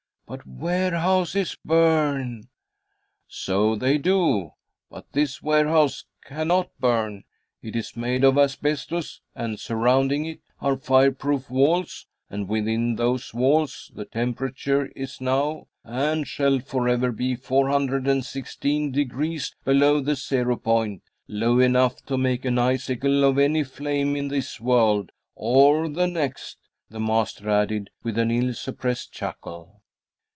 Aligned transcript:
"But 0.31 0.47
warehouses 0.47 1.57
burn." 1.65 2.45
"So 3.27 3.75
they 3.75 3.97
do, 3.97 4.51
but 4.89 5.11
this 5.11 5.41
warehouse 5.43 6.05
cannot 6.23 6.69
burn. 6.79 7.25
It 7.61 7.75
is 7.75 7.97
made 7.97 8.23
of 8.23 8.37
asbestos 8.37 9.19
and 9.35 9.59
surrounding 9.59 10.23
it 10.23 10.39
are 10.61 10.77
fire 10.77 11.11
proof 11.11 11.49
walls, 11.49 12.07
and 12.29 12.47
within 12.47 12.95
those 12.95 13.33
walls 13.33 13.91
the 13.93 14.05
temperature 14.05 14.85
is 14.95 15.19
now 15.19 15.67
and 15.83 16.25
shall 16.25 16.59
forever 16.59 17.11
be 17.11 17.35
416 17.35 18.89
degrees 18.93 19.53
below 19.65 19.99
the 19.99 20.15
zero 20.15 20.55
point; 20.55 21.03
low 21.27 21.59
enough 21.59 22.05
to 22.05 22.17
make 22.17 22.45
an 22.45 22.57
icicle 22.57 23.25
of 23.25 23.37
any 23.37 23.65
flame 23.65 24.15
in 24.15 24.29
this 24.29 24.61
world 24.61 25.11
or 25.35 25.89
the 25.89 26.07
next," 26.07 26.57
the 26.89 27.01
master 27.01 27.49
added, 27.49 27.89
with 28.01 28.17
an 28.17 28.31
ill 28.31 28.53
suppressed 28.53 29.11
chuckle. 29.11 29.79